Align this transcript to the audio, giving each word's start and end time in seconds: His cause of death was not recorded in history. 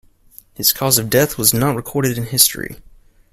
His 0.55 0.73
cause 0.73 0.97
of 0.97 1.11
death 1.11 1.37
was 1.37 1.53
not 1.53 1.75
recorded 1.75 2.17
in 2.17 2.25
history. 2.25 2.75